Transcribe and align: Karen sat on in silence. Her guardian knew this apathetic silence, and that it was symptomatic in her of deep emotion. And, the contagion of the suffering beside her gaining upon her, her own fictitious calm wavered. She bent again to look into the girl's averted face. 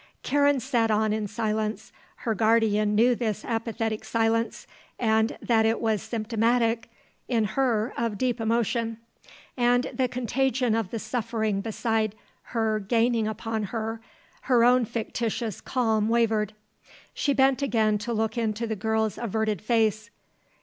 Karen 0.23 0.59
sat 0.59 0.89
on 0.89 1.13
in 1.13 1.27
silence. 1.27 1.91
Her 2.15 2.33
guardian 2.33 2.95
knew 2.95 3.13
this 3.13 3.45
apathetic 3.45 4.03
silence, 4.03 4.65
and 4.97 5.37
that 5.43 5.63
it 5.63 5.79
was 5.79 6.01
symptomatic 6.01 6.89
in 7.27 7.43
her 7.43 7.93
of 7.95 8.17
deep 8.17 8.41
emotion. 8.41 8.97
And, 9.55 9.91
the 9.93 10.07
contagion 10.07 10.73
of 10.73 10.89
the 10.89 10.97
suffering 10.97 11.61
beside 11.61 12.15
her 12.45 12.79
gaining 12.79 13.27
upon 13.27 13.65
her, 13.65 14.01
her 14.49 14.63
own 14.63 14.85
fictitious 14.85 15.61
calm 15.61 16.09
wavered. 16.09 16.53
She 17.13 17.31
bent 17.33 17.61
again 17.61 17.99
to 17.99 18.11
look 18.11 18.39
into 18.39 18.65
the 18.65 18.75
girl's 18.75 19.19
averted 19.19 19.61
face. 19.61 20.09